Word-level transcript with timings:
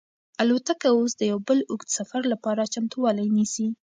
الوتکه 0.41 0.87
اوس 0.95 1.11
د 1.17 1.21
یو 1.31 1.39
بل 1.47 1.59
اوږد 1.69 1.89
سفر 1.97 2.21
لپاره 2.33 2.71
چمتووالی 2.73 3.27
نیسي. 3.35 3.67